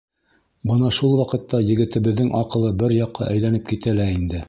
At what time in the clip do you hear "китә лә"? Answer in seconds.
3.75-4.15